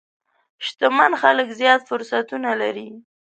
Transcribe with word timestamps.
شتمن 0.65 1.11
خلک 1.21 1.47
زیات 1.59 1.81
فرصتونه 1.89 2.49
لري. 2.61 2.87